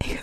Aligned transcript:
Yeah. 0.00 0.16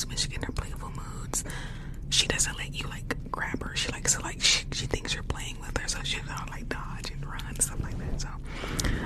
switch 0.00 0.26
in 0.34 0.42
her 0.42 0.52
playful 0.52 0.90
moods. 0.90 1.44
She 2.10 2.26
doesn't 2.26 2.56
let 2.58 2.74
you 2.74 2.88
like 2.88 3.16
grab 3.30 3.62
her. 3.62 3.76
She 3.76 3.90
likes 3.92 4.14
to 4.16 4.22
like 4.22 4.40
she, 4.42 4.64
she 4.72 4.86
thinks 4.86 5.14
you're 5.14 5.22
playing 5.24 5.56
with 5.60 5.76
her, 5.78 5.88
so 5.88 5.98
she's 6.02 6.20
all 6.28 6.46
like 6.50 6.68
dodge 6.68 7.10
and 7.12 7.24
run 7.24 7.42
and 7.48 7.60
stuff 7.62 7.80
like 7.82 7.96
that. 7.98 8.20
So 8.20 8.28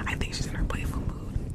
I 0.06 0.14
think 0.14 0.34
she's 0.34 0.46
in 0.46 0.54
her 0.54 0.64
playful 0.64 1.00
mood. 1.02 1.52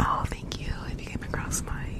Oh, 0.00 0.24
thank 0.26 0.60
you 0.60 0.72
if 0.92 1.00
you 1.00 1.06
came 1.06 1.22
across 1.22 1.62
my 1.62 1.93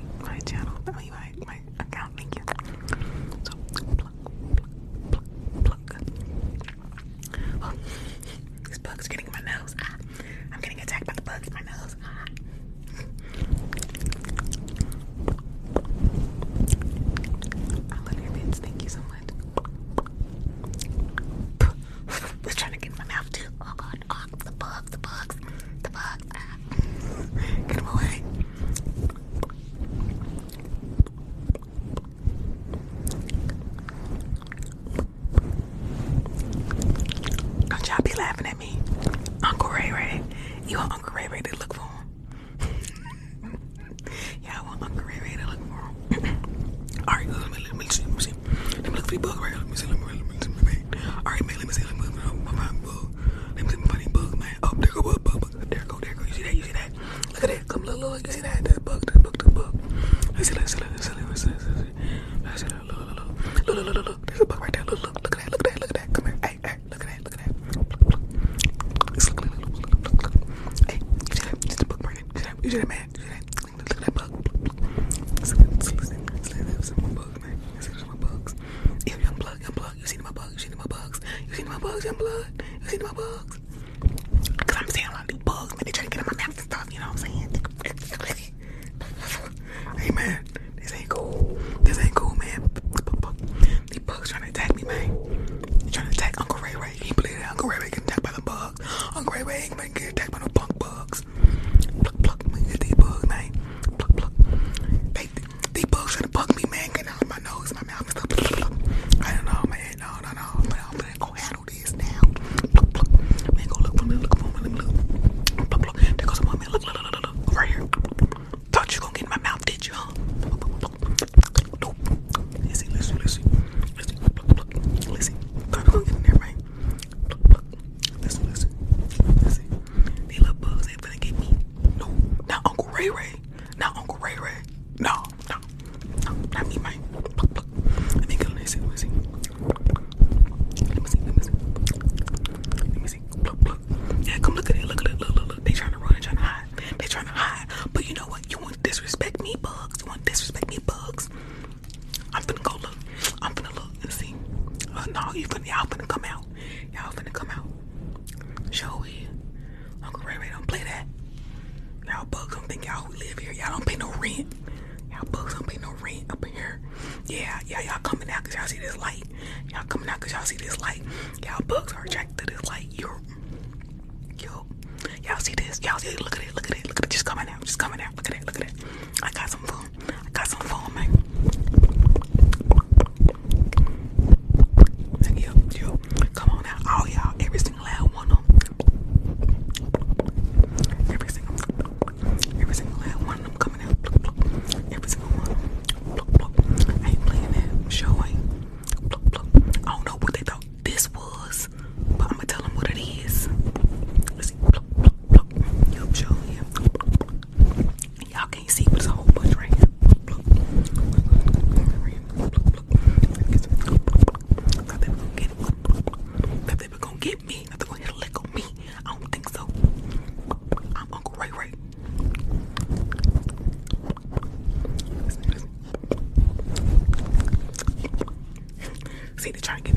They 229.45 229.53
trying 229.53 229.83
to 229.83 229.93
get 229.93 229.94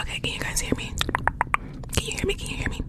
Okay, 0.00 0.20
can 0.20 0.32
you 0.32 0.40
guys 0.40 0.60
hear 0.60 0.74
me? 0.76 0.92
Can 1.96 2.04
you 2.06 2.12
hear 2.12 2.26
me? 2.26 2.34
Can 2.34 2.50
you 2.50 2.56
hear 2.56 2.68
me? 2.68 2.80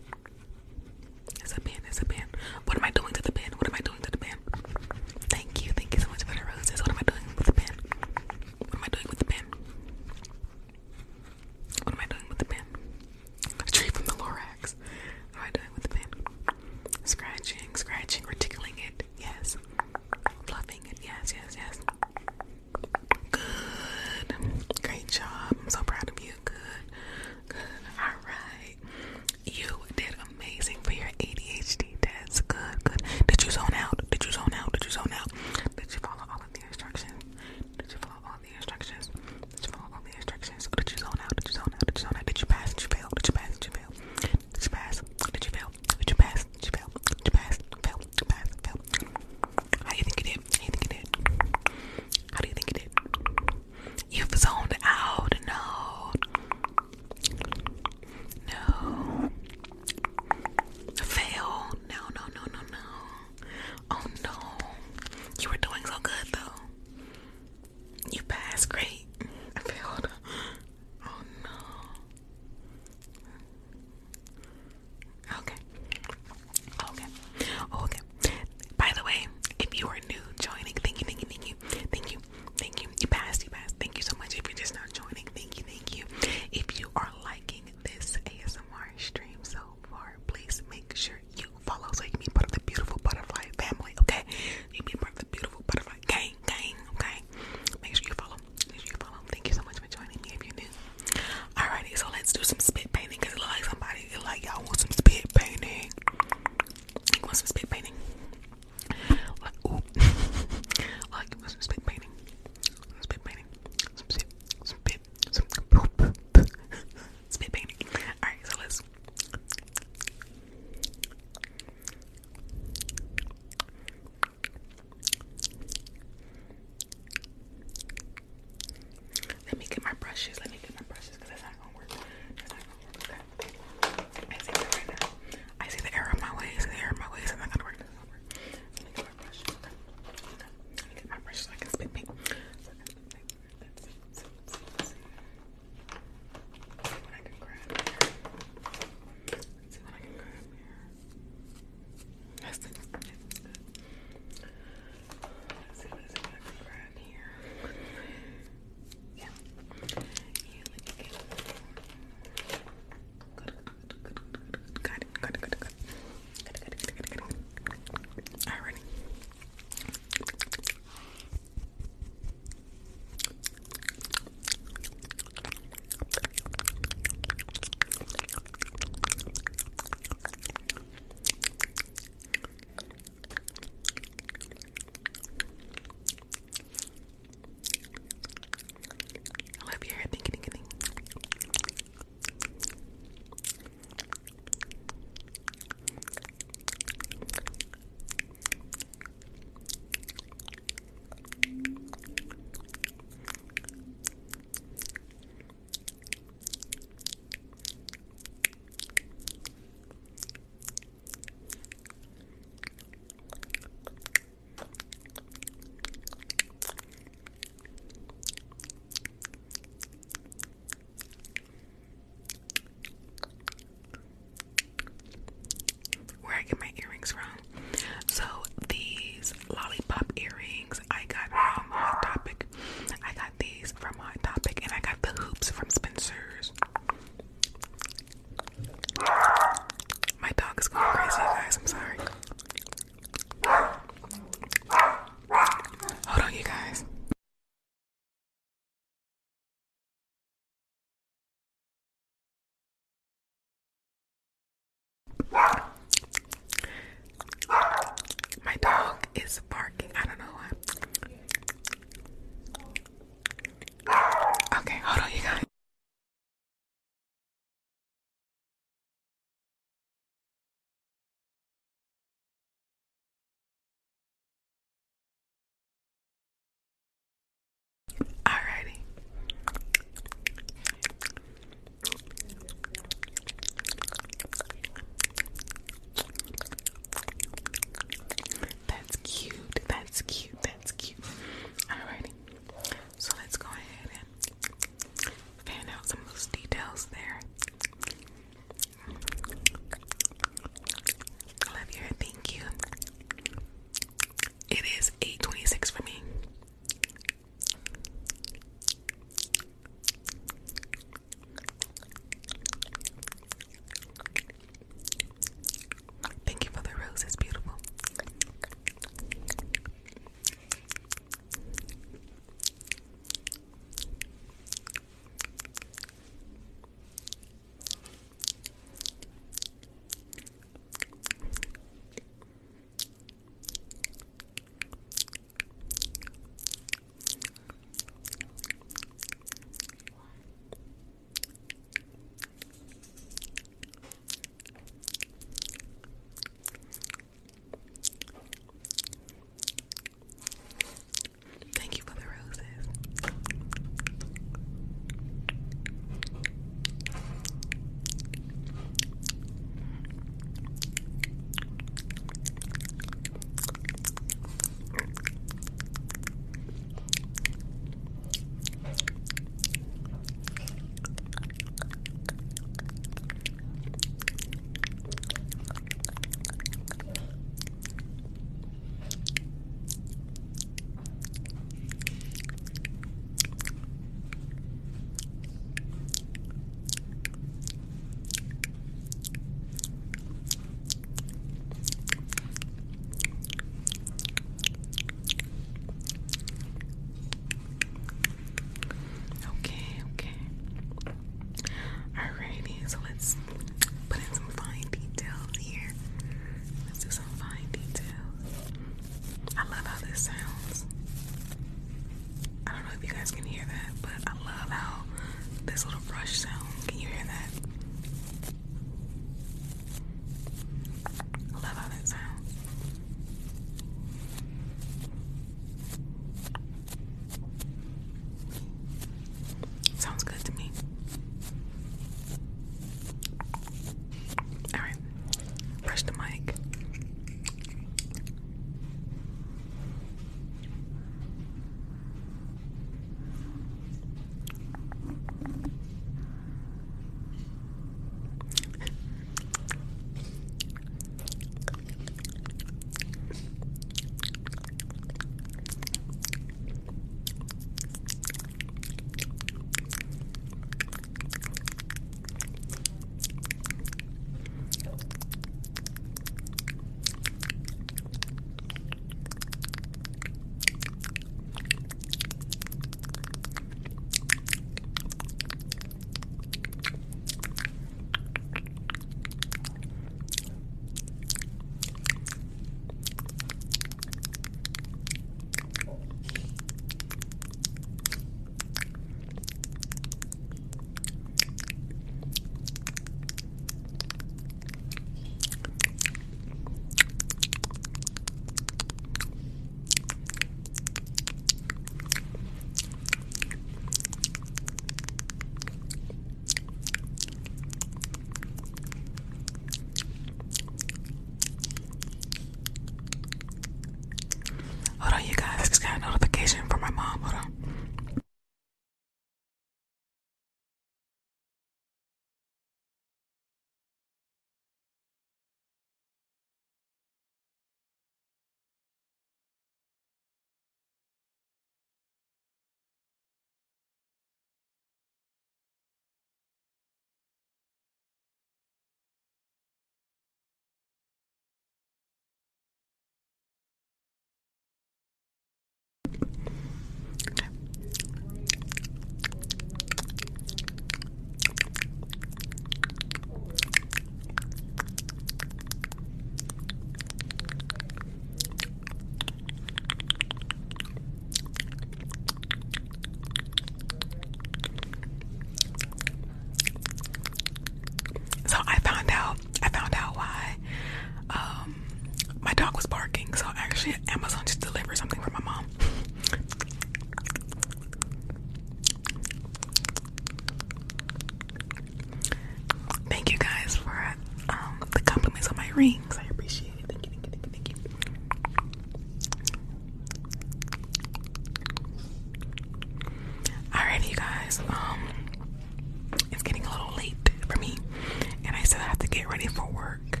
get 598.90 599.08
ready 599.08 599.26
for 599.26 599.46
work. 599.50 600.00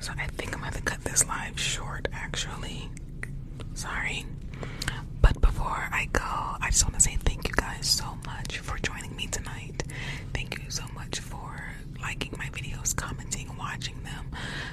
So 0.00 0.12
I 0.18 0.26
think 0.26 0.52
I'm 0.52 0.60
gonna 0.60 0.66
have 0.66 0.76
to 0.76 0.82
cut 0.82 1.02
this 1.04 1.26
live 1.26 1.58
short 1.58 2.08
actually. 2.12 2.90
Sorry. 3.74 4.26
But 5.22 5.40
before 5.40 5.88
I 5.90 6.08
go, 6.12 6.20
I 6.22 6.68
just 6.70 6.84
want 6.84 6.94
to 6.96 7.00
say 7.00 7.16
thank 7.16 7.48
you 7.48 7.54
guys 7.54 7.88
so 7.88 8.04
much 8.26 8.58
for 8.58 8.78
joining 8.78 9.16
me 9.16 9.26
tonight. 9.28 9.82
Thank 10.34 10.58
you 10.62 10.70
so 10.70 10.84
much 10.94 11.20
for 11.20 11.72
liking 12.00 12.34
my 12.38 12.46
videos, 12.50 12.94
commenting, 12.94 13.50
watching 13.58 14.02
them, 14.02 14.26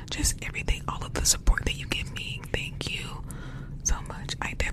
just 0.09 0.43
everything, 0.45 0.83
all 0.87 1.03
of 1.03 1.13
the 1.13 1.25
support 1.25 1.63
that 1.65 1.77
you 1.77 1.85
give 1.87 2.13
me. 2.13 2.41
Thank 2.51 2.93
you 2.93 3.23
so 3.83 3.95
much. 4.07 4.35
I 4.41 4.51
definitely 4.53 4.70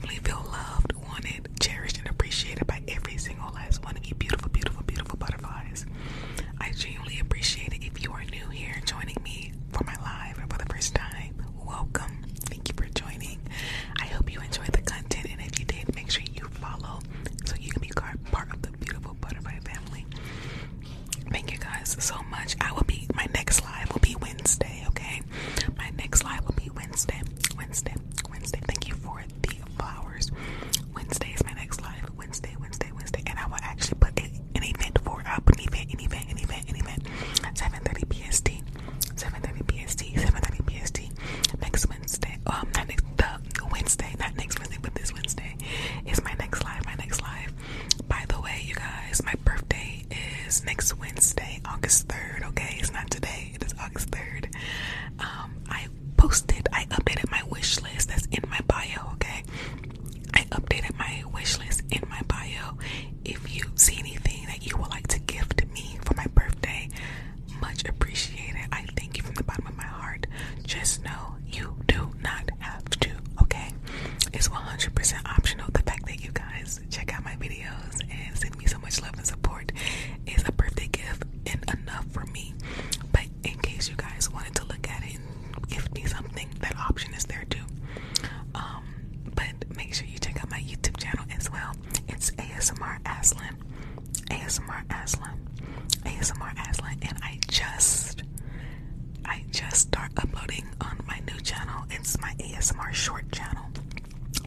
gonna 99.69 99.77
start 99.77 100.11
uploading 100.17 100.65
on 100.81 100.99
my 101.07 101.21
new 101.31 101.39
channel. 101.43 101.85
It's 101.91 102.19
my 102.21 102.33
ASMR 102.39 102.93
short 102.95 103.31
channel. 103.33 103.67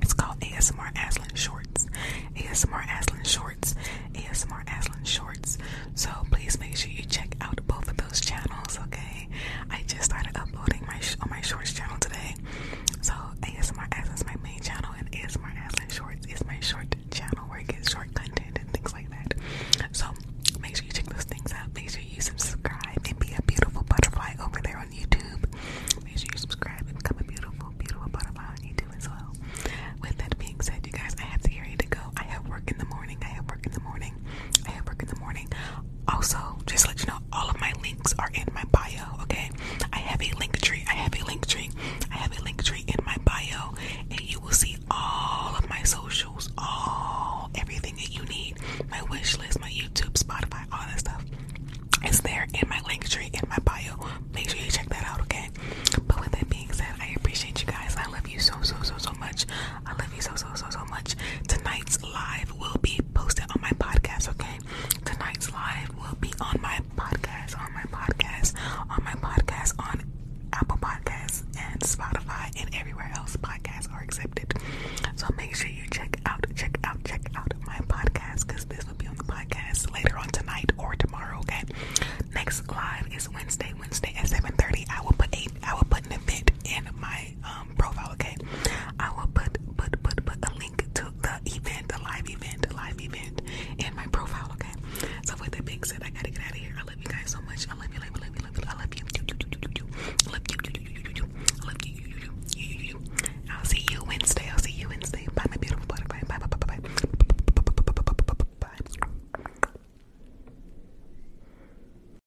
It's 0.01 0.13
called 0.13 0.39
ASMR 0.39 0.91
Aslan 1.07 1.36
Shorts. 1.36 1.86
ASMR 2.36 2.99
Aslan 2.99 3.24
Shorts. 3.24 3.76
ASMR 4.13 4.63
Aslan 4.80 5.03
Shorts. 5.03 5.59
So 5.93 6.09
please 6.32 6.59
make 6.59 6.76
sure 6.76 6.89
you 6.89 7.03
check 7.03 7.36
out 7.39 7.59
both 7.67 7.88
of 7.88 7.97
those 7.97 8.19
channels, 8.19 8.80
okay? 8.88 9.28
I 9.69 9.84
just 9.86 10.05
started 10.05 10.36
uploading 10.36 10.84
my 10.88 10.99
on 11.22 11.30
my 11.30 11.41
shorts 11.41 11.74
channel 11.74 11.97
today. 11.99 12.34
So 13.01 13.13
ASMR 13.41 13.88
Aslan 13.99 14.15
is 14.15 14.26
my 14.26 14.36
main 14.43 14.59
channel, 14.59 14.89
and 14.97 15.11
ASMR 15.11 15.53
Aslan 15.67 15.89
Shorts 15.89 16.26
is 16.26 16.43
my 16.45 16.59
short 16.61 16.95
channel 17.11 17.45
where 17.47 17.61